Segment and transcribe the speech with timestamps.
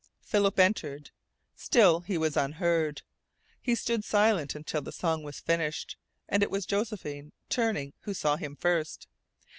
[0.23, 1.11] Philip entered.
[1.55, 3.03] Still he was unheard.
[3.61, 5.95] He stood silent until the song was finished,
[6.27, 9.05] and it was Josephine, turning, who saw him first.